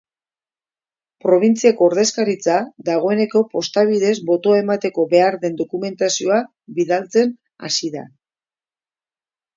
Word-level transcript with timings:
Probintziako 1.25 1.85
ordezkaritza 1.87 2.55
dagoeneko 2.87 3.43
posta 3.57 3.83
bidez 3.91 4.15
botoa 4.31 4.63
emateko 4.63 5.05
behar 5.15 5.37
den 5.45 5.61
dokumentazioa 5.63 6.41
bidaltzen 6.81 7.37
hasi 7.69 7.93
da. 7.99 8.07